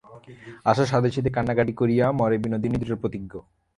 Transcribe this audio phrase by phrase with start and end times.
[0.65, 3.33] আশা সাধাসাধি কান্নাকাটি করিয়া মরে–বিনোদিনী দৃঢ়প্রতিজ্ঞ।